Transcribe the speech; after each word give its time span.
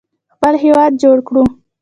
خپل 0.33 0.53
هیواد 0.63 0.91
جوړ 1.03 1.17
کړو. 1.27 1.43